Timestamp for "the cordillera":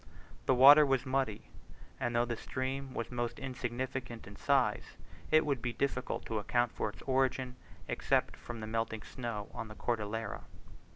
9.67-10.45